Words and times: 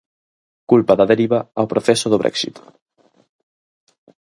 Culpa 0.71 0.93
da 0.99 1.09
deriva 1.11 1.39
ao 1.59 1.69
proceso 1.71 2.07
do 2.09 2.21
Brexit. 2.23 2.55